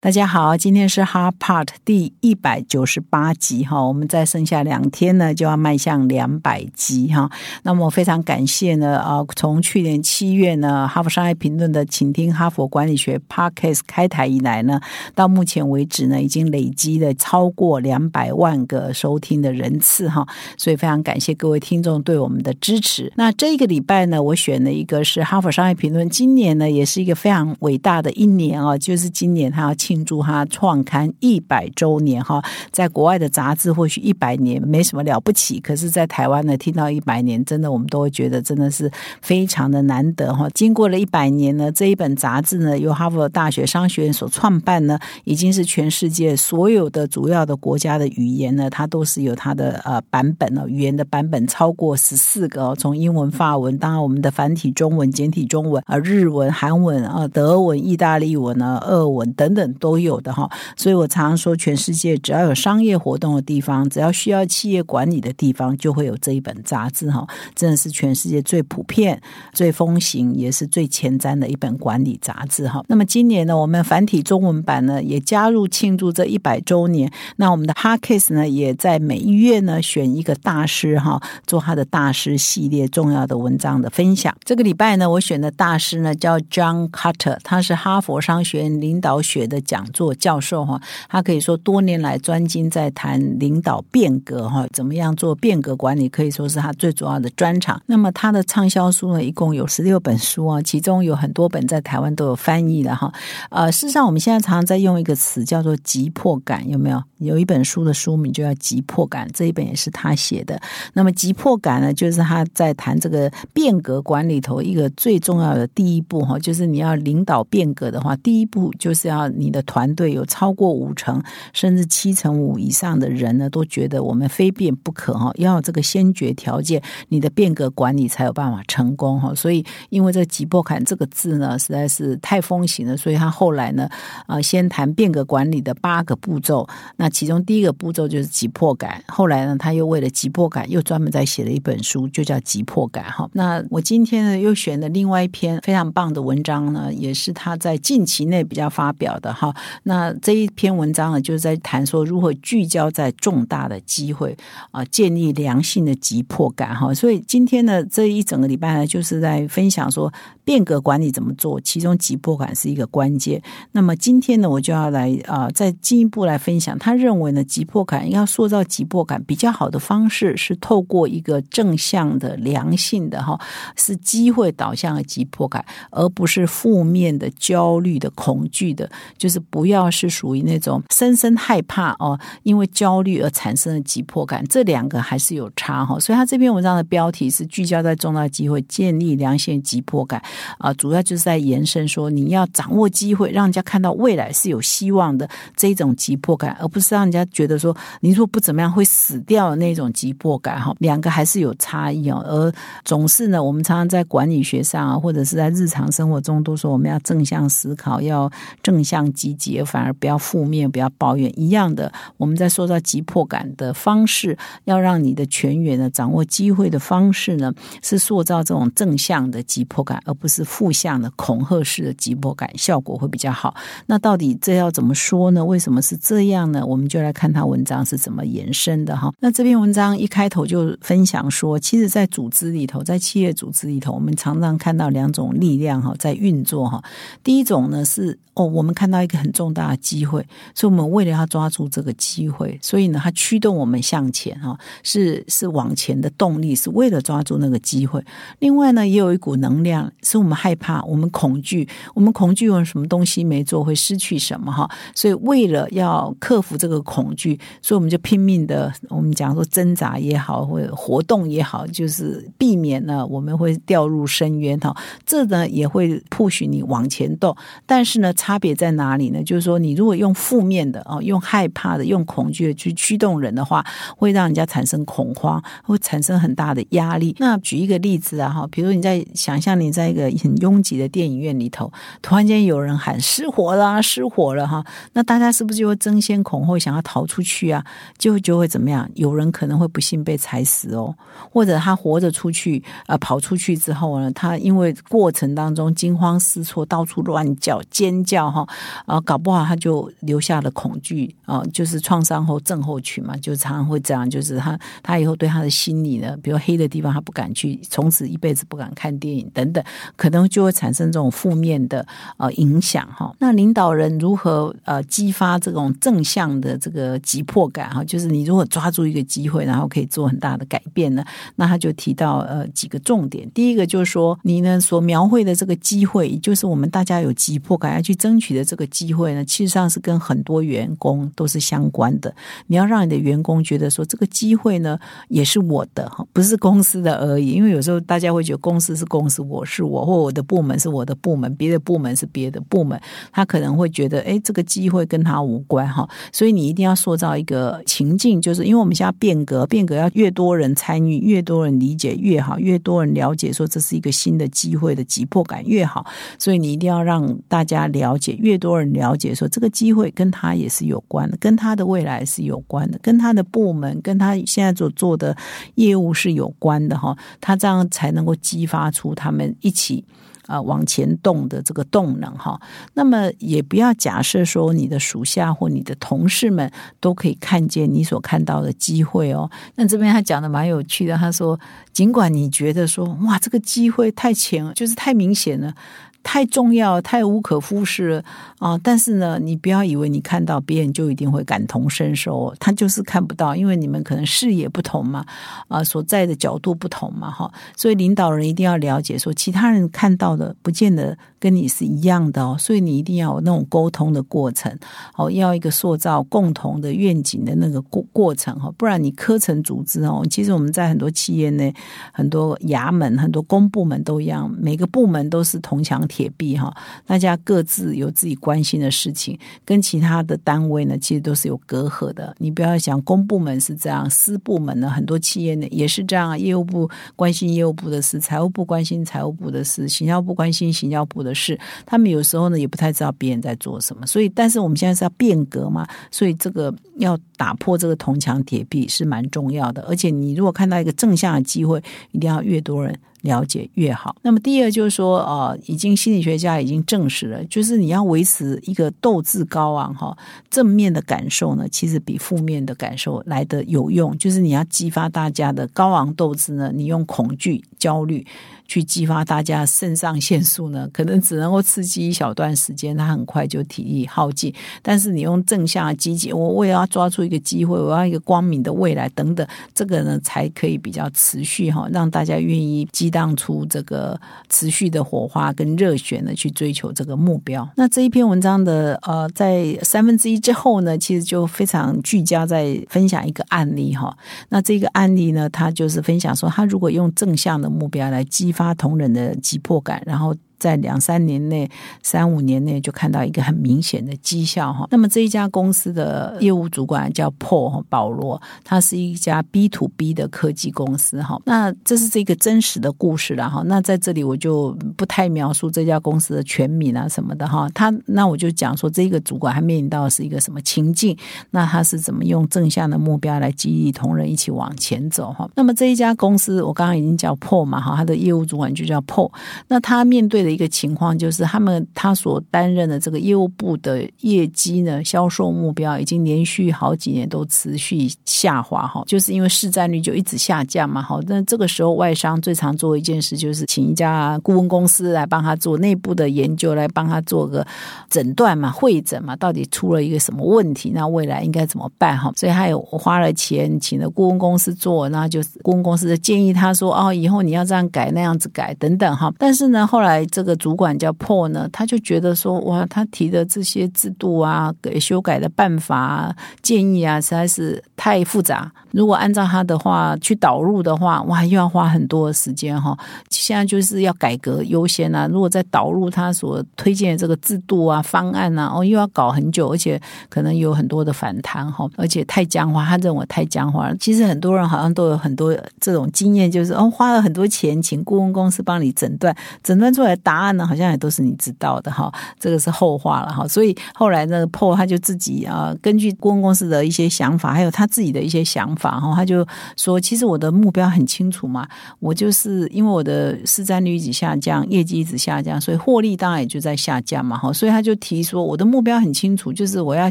[0.00, 7.28] 大家好，今天是 Hard Part 第一百九十八集哈，我们再剩下两天呢，就要迈向两百集哈。
[7.64, 14.80] 那么非常感谢呢，啊，从去年七月呢，哈佛商业评论的请听哈佛管理学 Podcast 开台以来呢，
[15.16, 20.24] 到目前为止呢，已经累积了超过两百万个收听的人次哈，
[20.56, 23.12] 所以非常感谢各位听众对我们的支持。
[23.16, 29.74] 那这个礼拜呢，我选了一个是哈佛商业评论，今年呢，也是一个非常伟大的一年啊，就是今年他要。
[29.88, 38.90] 庆祝他创刊一百周年哈，在国外的杂志或许一百年没什么了不起，可是，在台湾呢，听到一百年，真的我们都会觉得真的是
[39.22, 40.46] 非常的难得哈。
[40.50, 59.74] 经过了一百年呢，这一本杂志呢，由哈佛大学商学院所创办呢，已经是全世界所有的主要的国家的语言呢，它都是有它的呃版本了，语言的版本超过十四个哦，从英文、法文，当然我们的繁体中文、简体中文啊，日文、韩文啊，德文、意大利文啊，俄文等等。
[59.78, 67.26] 都有的哈，所以我常常说，全世界只要有商业活动的地方，只要需要企业管理的地方，就会有这一本杂志哈。
[67.54, 69.20] 真的是全世界最普遍、
[69.52, 72.82] 最风行，也是最前瞻的一本管理杂志哈。
[72.88, 77.10] 那么今年呢，我们繁体中文版呢也加入庆祝这一百周年。
[77.36, 84.34] 那我们的 h a r Case 呢，也在每一月呢选一个大师哈，做他的大师系列重要的文章的分享。
[84.44, 89.62] 这个礼拜呢，我选的大师呢叫 John Carter，他是哈佛商学院领导学的。
[89.68, 90.80] 讲座教授哈，
[91.10, 97.78] 他可以说多年来专精在谈领导变革哈，怎么样做变革管理，可以说是他最主要的专长。
[97.84, 103.12] 那么他的畅销书呢，一共有十六本书啊，其中有很多本在台湾都有翻译的哈。
[103.50, 107.02] 呃，事实上我们现在常常在用一个词叫做急迫感，有没有？
[107.18, 110.58] 有一本书的书名就叫急迫感，这一本也是他写的。
[110.94, 119.57] 那么急迫感呢，就是他在谈这个变革管理头一个最重要的第一步哈，就是你要领导变革的话，第一步就是要你的。
[119.62, 129.34] 团队有超过五成甚至七成五以上的人呢，都觉得我们非变不可哈，要这个先决条件，你的变革管理才有办法成功哈。
[129.34, 133.88] 所以，因为这“急迫感”这个字呢，实在是太风行了，所以他后来呢，
[134.26, 136.66] 啊，先谈变革管理的八个步骤。
[136.96, 139.02] 那其中第一个步骤就是急迫感。
[139.08, 143.28] 后来呢，他又为了急迫感，又专门在写了一本书，就叫《急迫感》哈。
[143.32, 149.47] 那我今天呢，又选了另外一篇非常棒的文章呢，也是他在近期内比较发表的哈。
[149.84, 154.36] 那这一篇文章呢，就是在谈说如何聚焦在重大的机会
[154.70, 156.92] 啊，建立良性的急迫感哈。
[156.92, 160.12] 所以今天呢，这一整个礼拜呢，就是在分享说
[160.44, 163.42] 变革管理怎么做，其中急迫感是一个关键。
[163.72, 166.78] 那么今天呢，我就要来啊，再进一步来分享。
[166.78, 173.40] 他认为呢，急迫感要塑造急迫感比较好的方式是透过一个正向的、良性的哈，
[173.76, 179.37] 是机会导向的急迫感，而不是负面的、焦虑的、恐惧的，就是。
[179.38, 185.98] 不要是属于那种深深害怕哦，因为焦虑而产生的急迫感，这两个还是有差哈。
[185.98, 190.22] 所以他这篇文章的标题是聚焦在重大机会，建立良性急迫感
[190.58, 200.74] 啊，主要就是在延伸说你要掌握机会，让人家看到未来是有希望的这种急迫感，而不是让人家觉得说你说不怎么样会死掉的那种急迫感哈。
[200.78, 202.22] 两个还是有差异哦。
[202.26, 202.52] 而
[202.84, 208.30] 总是呢，我们常常在管理学上啊，或者是在日常生活中都说我们要正向思考，要
[208.62, 209.27] 正向积。
[209.34, 211.32] 积极，反而不要负面，不要抱怨。
[211.38, 217.52] 一样的，我们在说到急迫感的方式，要让你的全员呢掌握机会的方式呢，
[217.82, 223.54] 是塑造这种正向的急迫感，而不是负向的恐吓式的急迫感，效果会比较好。
[223.86, 225.44] 那到底这要怎么说呢？
[225.44, 226.64] 为什么是这样呢？
[226.64, 229.12] 我们就来看他文章是怎么延伸的哈。
[229.20, 236.82] 那这篇文章一开头就分享说，其实，在组织里头，在企业组织里头，我们常常看到两种力量哈在运作哈。
[237.22, 239.18] 第一种呢是哦，我们看到一个。
[239.18, 240.24] 很重大的机会，
[240.54, 248.00] 所以我们为了要抓住这个机会，所以呢，它驱动我们向前哈，是是往前的动力，是为了抓住那个机会。
[248.38, 264.76] 另外呢，也有一股能量，是我们害怕，我们恐惧，我们恐惧有什么东西没做会失去什么哈，所以为了要克服这个恐惧，所以我们就拼命的，我们讲说挣扎也好，或者活动也好，就是避免呢我们会掉入深渊哈。
[265.04, 268.97] 这呢也会迫使你往前动，但是呢，差别在哪？
[268.97, 269.22] 里你呢？
[269.22, 273.64] 就是说，你如果用负面的哦，用害怕的、用恐惧的去驱动人的话，
[273.96, 277.14] 会让人家产生恐慌，会产生很大的压力。
[277.18, 281.70] 那举一个例子啊，哈，比如你在想象你在一个很拥挤的电影院里头，
[282.02, 287.64] 突然间有人喊失火了，失火了哈，那大家是不是就会争先恐后想要逃出去啊？
[287.98, 288.88] 就就会怎么样？
[288.94, 290.94] 有人可能会不幸被踩死哦，
[291.30, 298.46] 或者他活着出去，呃，跑出去之后呢，他因为过程当中惊慌失措，到处乱叫尖叫哈，
[298.88, 309.62] 啊，搞不好他就留下了恐惧啊，就是创伤后症候群嘛，就常常会这样，就是他他以后对他的心理呢，比如黑的地方他不敢去，从此一辈子不敢看电影等等，
[309.94, 313.14] 可能就会产生这种负面的呃影响哈。
[313.18, 317.84] 那领导人如何呃激发这种正向的这个急迫感哈？
[317.84, 321.04] 就是你如果抓住一个机会，然后可以做很大的改变呢？
[321.36, 332.14] 那他就提到呃几个重点，第一个就是说你呢所描绘的这个机会，就是我们大家有急迫感要去争取的这个机会呢，其实上是跟很多员工都是相关的。
[332.46, 334.78] 你要让你的员工觉得说这个机会呢
[335.08, 337.32] 也是我的，不是公司的而已。
[337.32, 342.80] 因为有时候大家会觉得公司是公司，我是我，或我的部门是我的部门，别的部门是别的部门，
[343.10, 345.88] 他可能会觉得哎这个机会跟他无关哈。
[346.12, 355.84] 所以你一定要塑造一个情境，就是因为我们现在变革，变革要越多人参与，越多人理解越好，越多人了解说这是一个新的机会的急迫感越好。
[356.18, 365.16] 所以你一定要让大家了解，越多人了解说这个机会跟他也是有关的，跟他的未来是有关的，跟他的部门跟他现在所做的
[365.54, 366.96] 业务是有关的哈。
[367.20, 369.84] 他这样才能够激发出他们一起。
[370.28, 372.38] 啊，往前动的这个动能哈，
[372.74, 379.30] 那么也不要假设说你的属下或你的同事们都可以看见你所看到的机会哦。
[379.54, 381.40] 那这边他讲的蛮有趣的，他说，
[381.72, 385.54] 尽管你觉得说哇，这个机会太浅，就是太明显了。
[386.02, 388.02] 太重要，太无可忽视
[388.38, 388.58] 啊！
[388.62, 395.04] 但是呢，你不要以为你看到别人就一定会感同身受，他就是看不到，因为你们可能视野不同嘛，
[395.48, 397.30] 啊，所在的角度不同嘛，哈。
[397.56, 402.36] 所以领导人一定要了解，说其他人看到的不见得跟你是一样的哦。
[402.38, 404.56] 所以你一定要有那种沟通的过程，
[404.96, 408.50] 哦，要一个塑造共同的愿景的那个过过程哈。
[408.56, 411.54] 不然你科层组织哦，其实我们在很多企业内、
[411.92, 416.12] 很多衙门、很多公部门都一样，每个部门都是铜墙铁。
[416.18, 416.52] 壁哈，
[416.86, 422.14] 大家各自有自己关心的事情，跟其他的单位呢，其实都是有隔阂的。
[422.18, 426.18] 你不要想公部门是这样，私部门呢，很多企业呢也是这样。
[426.18, 431.38] 业务部关心业务部的事，财务部关心财务部的事，行销部关心行销部的事。
[431.64, 433.86] 他们有时候呢也不太知道别人在做什么。
[433.86, 439.62] 所以，但是我们现在是要变革嘛，所以这个要打破这个铜墙铁壁是蛮重要的。
[439.68, 442.76] 而且，你如果看到一个正向的机会，一定要越多人。
[443.02, 443.96] 了解越好。
[444.02, 449.96] 那么第二就是说，呃，已经心理学家已经证实了，就是你要维持一个斗志高昂哈，
[450.30, 453.96] 正面的感受呢，其实比负面的感受来得有用。
[453.98, 458.06] 就是你要激发大家的高昂斗志呢，你用恐惧、焦虑。
[458.48, 464.34] 去激发大家肾上腺素呢，可能只能够刺激一小段时间，他很快就体力耗尽。
[464.62, 477.46] 但是你用正向积极，我我也要抓住一个机会，我要一个光明的未来等等，这个呢才可以比较持续哈，让大家愿意激荡出这个持续的火花跟热血呢，去追求这个目标。
[477.54, 483.94] 那这一篇文章的呃，在三分之一之后呢，其实就非常聚焦在分享一个案例哈。
[484.30, 488.32] 那这个案例呢，他就是分享说，他如果用正向的目标来激。
[488.38, 490.14] 发同人的急迫感，然后。
[490.38, 491.48] 在两三年内、
[491.82, 494.68] 三五年内就看到一个很明显的绩效哈。
[494.70, 501.20] 那么这一家公司的业务主管叫 Paul 保罗，他是一家 B to B 的科技公司哈。
[501.24, 503.42] 那这是这个真实的故事了哈。
[503.46, 507.48] 那在这里我就不太描述这家公司的全名啊什么的哈。
[507.54, 510.96] 他那我就讲说这个主管他面临到是一个什么情境，
[511.30, 515.28] 那他是怎么用正向的目标来激励同仁一起往前走哈。
[515.34, 519.10] 那么这一家公司我刚刚已经叫 Paul 嘛哈，他的业务主管就叫 Paul。
[519.48, 520.27] 那他面对。
[520.28, 530.82] 的一个情况就是，他们他所担任的这个业务部的业绩呢，销售目标已经连续好几年都持续下滑哈，就是因为市占率就一直下降嘛。
[530.82, 537.46] 好，那这个时候外商最常做一件事，就是请一家顾问公司来帮他做内部的研究，来帮他做个
[537.88, 540.70] 诊断嘛、会诊嘛，到底出了一个什么问题？
[540.74, 541.96] 那未来应该怎么办？
[541.96, 550.04] 哈，所以他有花了钱请了顾问公司做，那就是顾问公司的建议他说：“哦，以后你要这样改那样子改等等哈。”但是呢，后来。
[550.18, 558.50] 这个主管叫破呢，他就觉得说，哇，他提的这些制度啊、给修改的办法、建议啊，实在是太复杂。
[558.72, 562.76] 如果按照他的话去导入的话，哇，又要花很多时间哈。
[563.10, 565.06] 现在就是要改革优先啊。
[565.06, 572.64] 如果再导入他所推荐的这个制度啊、方案啊，哦，又要搞很久，而且可能有很多的反弹哈，而且太僵化。
[572.64, 573.76] 他认为太僵化了。
[573.78, 581.92] 其实很多人好像都有很多这种经验，就是哦，花了很多钱请顾问公司帮你诊断，诊断出来的答案呢，好像也都是你知道的哈。
[582.20, 583.26] 这个是后话了哈。
[583.26, 588.67] 所以后来呢，破他就自己啊，根据顾问公司的一些想法，还有他自己的一些想法。
[588.72, 591.46] 然后他就说：“其实我的目标很清楚嘛，
[591.80, 597.16] 我就是因为我的市占率一直下降，业绩一直下降，所以获利当然也就在下降嘛。
[597.16, 599.90] 哈，所以他就提说，我的目标很清楚，就是我要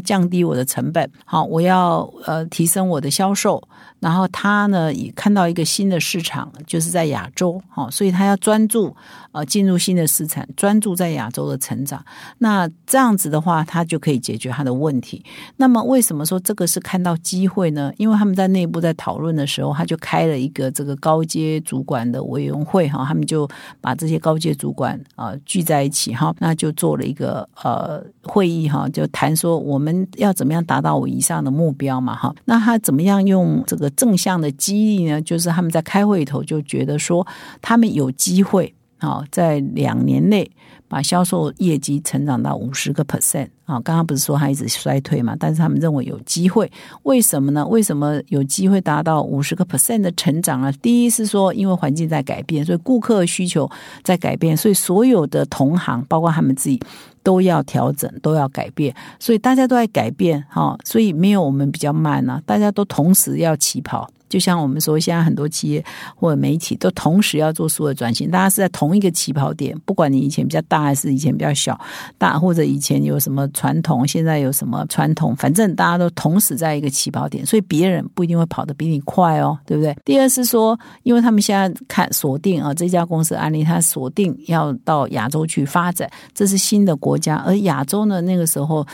[0.00, 3.62] 降低我的成本，好，我要呃提升我的销售。”
[4.00, 8.94] 然后他呢也看到一个新的市场，就是在亚洲，哈，所以他要专注
[9.32, 12.04] 呃进入新的市场，专注在亚洲的成长。
[12.38, 15.24] 那这样子的话，他就可以解决他的问题。
[15.56, 17.92] 那么为什么说这个是看到机会呢？
[17.96, 23.48] 因为他们在内部在讨论的时候，他就开了一个这个高阶主管的委员会，哈，他们就
[23.80, 33.87] 把这些高阶主管啊聚在一起，哈，那就做了一个呃会议，哈，就谈说我们要怎么样达到我以上的目标嘛，哈，那他怎么样用这个。
[33.90, 37.26] 正向的激励呢，就是他们在开会头就觉得说，
[37.60, 40.50] 他们有机会啊，在两年内
[40.88, 43.78] 把销售业绩成长到五十个 percent 啊。
[43.80, 45.36] 刚刚不是说他一直衰退嘛？
[45.38, 46.70] 但是他们认为有机会，
[47.02, 47.66] 为什么呢？
[47.66, 50.72] 为什么有机会达到五十个 percent 的成长呢？
[50.82, 53.70] 第一是说，因为环境在改变，所以顾客需求
[54.02, 56.80] 在改变，所以所有的同行，包括他们自己。
[57.22, 64.10] 都要调整，都要改变，所以大家都在改变，哈，所以没有我们比较慢呢，大家都同时要起跑。
[64.28, 69.76] 就像我们说，现在很多企业或者媒体都同时要做数的转型，大家是在同一个起跑点。
[69.84, 71.78] 不管你以前比较大还是以前比较小，
[72.16, 79.96] 大或者以前有什么传统，现在有什么传统，反正大家都同时在一个起跑点，所以别人不一定会跑得比你快哦，对不对？
[80.04, 88.86] 第二是说，因为他们现在看锁定啊，这家公司案例，他锁定要到亚洲去发展，这是新的国家，而亚洲呢，那个时候。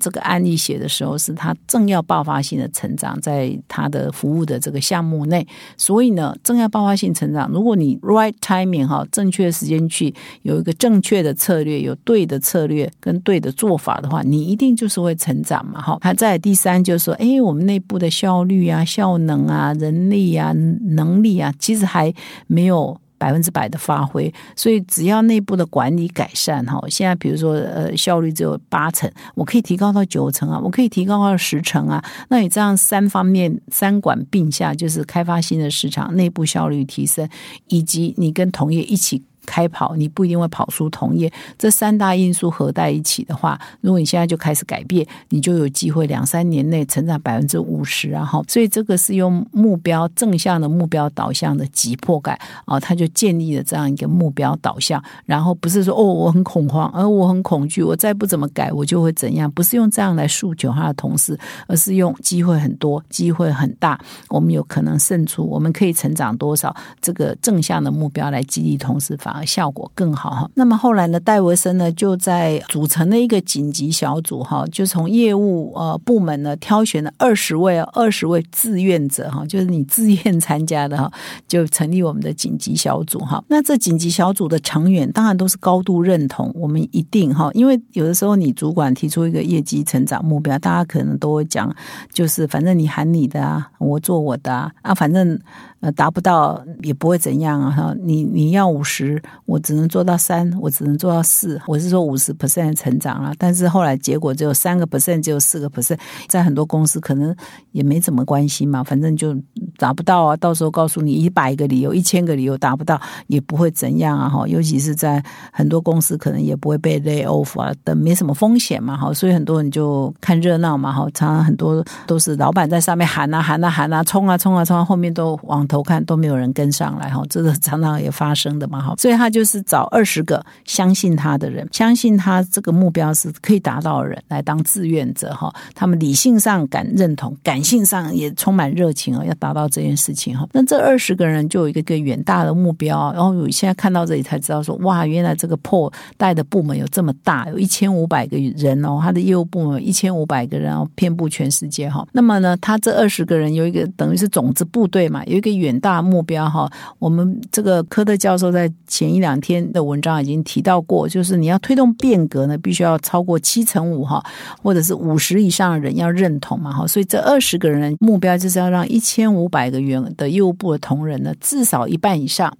[0.00, 7.50] 这个案例写的时候，是他正要爆发性的成长，在他的服务的这个项目内，所以呢，正要爆发性成长。
[7.50, 15.98] 如果你 right timing 哈，正确时间去有一个正确的策略，有对的策略跟对的做法的话，你一定就是会成长嘛哈。
[16.00, 22.12] 还在第三就是说，哎，我们内部的效率啊、效能啊、人力啊、能力啊，其实还
[22.46, 23.01] 没有。
[23.22, 32.04] 百分之百的发挥，所以只要内部的管理改善哈，现在比如说呃效率只有八成，我可以提高到九成啊，我可以提高到十成啊。
[32.28, 37.28] 那你这样三方面三管并下，就是开发新的市场、内部效率提升，
[37.68, 39.22] 以及你跟同业一起。
[39.46, 41.32] 开跑，你不一定会跑出同业。
[41.58, 48.08] 这三大因素合在一起的话，如果你现在就开始改变，你就有机会两三年内成长百分之五十。
[48.08, 55.02] 然后，所以这个是用目标正向的目标导向的急迫感啊，他就建立了这样一个目标导向。
[55.24, 59.50] 然后不是说哦，我很恐慌，而我很恐惧，我再不怎么改，我就会怎样？
[59.50, 66.74] 不是用这样来诉求他的同事，而是用机会很多，机会很大，我们有可能胜出，我们可以成长多少？
[67.00, 70.50] 这个正向的目标来激励同事，反而效果更好哈。
[70.54, 81.10] 那么后来呢，戴维森呢就在组成了一个紧急小组哈，就从业务呃部门呢挑选了二十位二十位志愿者哈，就是你自愿参加的哈，
[81.48, 83.42] 就成立我们的紧急小组哈。
[83.48, 91.74] 那这紧急小组的成员当然都是高度认同，我们一定哈，因为有的时候你主管提出一个业绩成长目标，大家可能都会讲，
[92.12, 95.40] 就是反正你喊你的啊，我做我的啊，啊反正。
[95.82, 97.68] 呃，达不到也不会怎样啊！
[97.68, 101.60] 哈，你你要五十，我只能做到三，我只能做到四。
[101.66, 105.98] 我是说五十 percent 成长了，但是后来结果只有三个 percent，只有四个 percent，
[106.28, 107.34] 在很多公司可能
[107.72, 109.34] 也没怎么关系嘛，反正就
[109.78, 110.36] 达不到啊。
[110.36, 114.28] 到时候告诉你一百个理由，一千个理由达不到，也不会怎样啊！
[114.28, 115.20] 哈，尤其是在
[115.52, 125.66] 很多公司可能也不会被 lay off 啊，等没什么风险嘛，哈，所以很多人就看热闹嘛，哈，常常很多都是老板在上面喊啊喊啊喊啊，冲啊冲啊冲，后面都往。
[125.72, 135.52] 头看都没有人跟上来哈，这个常常也发生的嘛哈，所以他就是找二十个相信他的人，相信他这个目标是可以达到的人来当志愿者哈。
[135.74, 140.46] 他们理性上敢认同，感性上也充满热情啊，要达到这件事情哈。
[140.52, 152.06] 那这二十个人就有一个个远大的目标，然后我现在看到这里才知道说，哇，原来这个破带的部门有这么大，有一千五百个人哦，他的业务部门一千五百个人哦，遍布全世界哈。
[152.12, 156.70] 那么呢，他这二十个人有一个等于是种子部队嘛，有一个远大目标哈。
[156.98, 158.70] 我们这个科特教授在
[159.02, 164.24] 前一两天的文章已经提到过，就是你要推动变革呢，必须要超过七成五哈，
[164.62, 166.86] 或者是五十以上的人要认同嘛哈。
[166.86, 172.56] 所以这二十个人目标就是要让一千五百个员的业务部的同仁呢，至少一半以上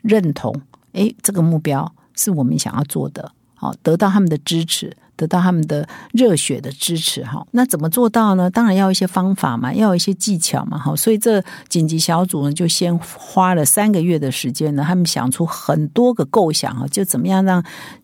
[0.00, 0.54] 认同，
[0.92, 4.96] 诶，这个目标是我们想要做的，好，得到他们的支持。
[5.16, 8.50] 得到他们的热血的支持哈，那怎么做到呢？
[8.50, 10.96] 当然要一些方法嘛，要一些技巧嘛，哈。
[10.96, 17.62] 所以这紧急小组呢，就先花了三个月的时间呢，他们想出很多个构想啊，就怎么样让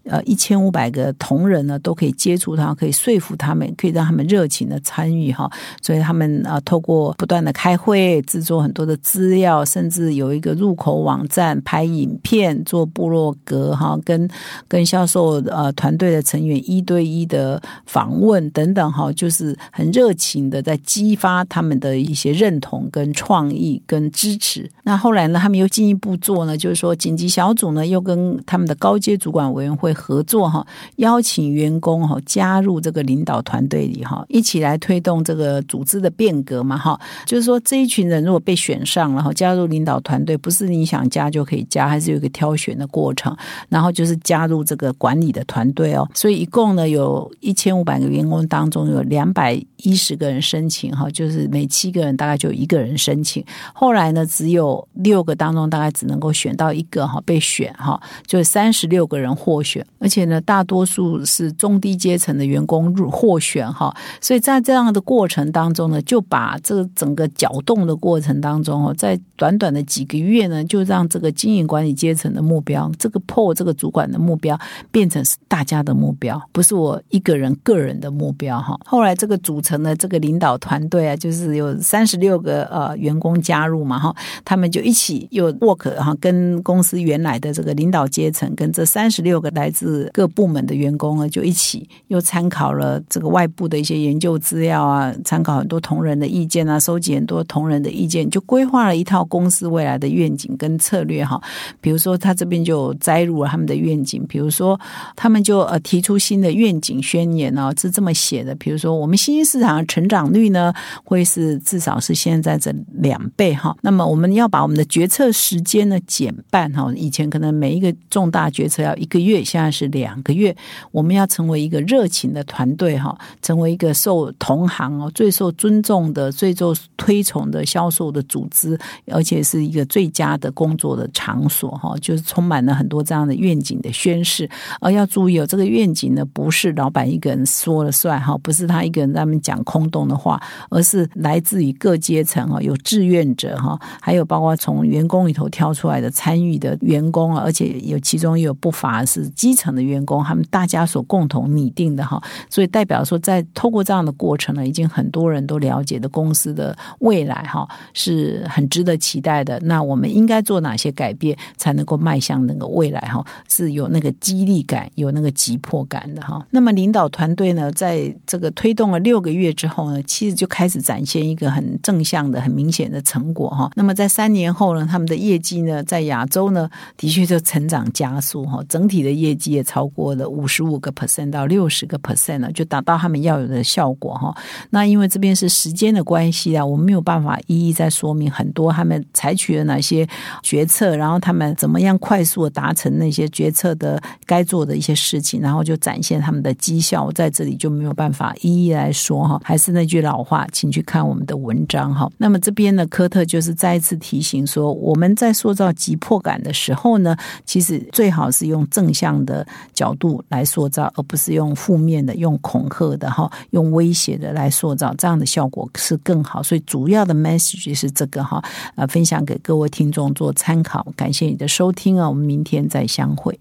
[0.09, 5.50] 呃一千五百个同仁呢都可以接触他，可以说服他们，可以让他们热情的参与哈。
[5.83, 14.29] 所以他们啊，透过不断的开会，制作很多的资料，甚至有一个入口网站，拍影片，做部落格哈，跟
[14.69, 17.09] 跟销售呃团队的成员一对。
[17.09, 24.71] 一的访问等等哈，就是很热情的在激发他们的一些认同、跟创意、跟支持。
[24.83, 36.99] 那后来呢，他们又进一步做呢，就是说紧急小组呢又跟他们的高阶主管委员会合作哈，邀请员工哈加入这个领导团队里哈，一起来推动这个组织的变革嘛哈。
[37.26, 43.37] 就是说这一群人如果被选上了哈，加入领导团队，不是你想加就可以加，还是有一个挑选的过程。
[43.69, 47.09] 然后就是加入这个管理的团队哦，所以一共呢有。
[47.40, 53.43] 一千五百个员工当中，有两百一十个人申请哈，就是每七个人大概就一个人申请。
[53.73, 63.95] 后来呢，只有六个当中大概只能够选到一个哈被选哈，就三十六个人获选，而且呢，大多数是中低阶层的员工入获选哈。
[64.21, 74.59] 所以在这样的过程当中呢，就把这整个搅动的过程当中哦，在短短的几个月呢，就让这个经营管理阶层的目标，这个破这个主管的目标，
[74.90, 76.88] 变成是大家的目标，不是我。
[76.88, 101.38] 我一个人个人的目标哈，后来这个组成的这个领导团队啊，就是有三十六个呃员工加入嘛哈，他们就一起又 work 哈，跟公司原来的这个领导阶层跟这三十六个来来自各部门的员工呢，就一起又参考了这个外部的一些研究资料啊，参考很多同仁的意见啊，收集很多同仁的意见，就规划了一套公司未来的愿景跟策略哈。
[101.82, 104.80] 比如说他这边就摘入了他们的愿景，比如说
[105.14, 106.78] 他们就呃提出新的愿。
[106.80, 110.72] 景宣言呢是这么写的，比如说我们新兴市场的成长率呢
[111.02, 113.76] 会是至少是现在这两倍哈。
[113.82, 120.57] 那么我们要把我们的决策时间呢减半哈，以前可能每一个重大决策要一个月，现在是两个月。
[120.91, 134.49] 我们要成为一个热情的团队哈，成为一个受同行哦最受尊重的、最受推崇的销售的组织，而且是一个最佳的工作的场所哈，就是充满了很多这样的愿景的宣誓。
[134.81, 136.68] 而要注意哦，这个愿景呢不是。
[136.79, 140.40] 老板一个人说了算哈，不是他一个人在那边讲空洞的话，
[140.71, 159.58] 而是来自于各阶层哈，有志愿者哈，还有包括从员工里头挑出来的参与的员工啊，而且有其中也有不乏是基层的员工，他们大家所共同拟定的哈，所以代表说，在透过这样的过程呢，已经很多人都了解的公司的未来哈，是很值得期待的。
[159.61, 163.24] 那我们应该做哪些改变，才能够迈向那个未来哈？
[163.48, 166.46] 是有那个激励感，有那个急迫感的哈。
[166.50, 173.70] 那么领导团队呢，在这个推动了六个月之后呢，其实就开始展现一个很正向的、很明显的成果哈。
[173.74, 184.37] 那么在三年后呢，他们的业绩呢，在亚洲呢，的确就成长加速哈，整体的业也超过了五十五个 percent 到六十个 percent 了，就达到他们要有的效果哈。
[184.70, 190.07] 那因为这边是时间的关系啊，我们没有办法一一再说明很多他们采取了哪些
[190.42, 196.48] 决策，然后他们怎么样快速的达成那些决策的该做的一些事情，然后就展现他们的。
[196.59, 202.11] 绩效在这里就没有办法一一来说哈，还是那句老话，请去看我们的文章哈。
[202.18, 216.43] 那么这边呢，科特就是再一次提醒说，我们在塑造急迫感的时候呢，其实最好是用正向的角度来塑造，而不是用负面的、用恐吓的哈、用威胁的来塑造，这样的效果是更好。
[216.43, 218.43] 所以主要的 message 是这个哈，
[218.77, 220.87] 呃，分享给各位听众做参考。
[220.97, 223.38] 感谢你的收听啊，我们明天再相会。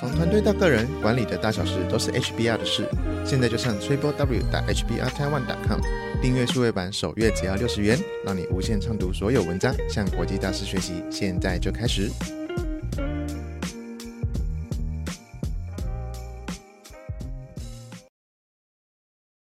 [0.00, 2.88] 从团队到个人，管理的大小事都是 HBR 的事。
[3.26, 5.80] 现在就上 triple w 打 HBR Taiwan.com
[6.20, 11.02] 订阅数位版，首月只要六十元，让你无限畅读所有文章，向国际大师学习。
[11.10, 12.10] 现在就开始。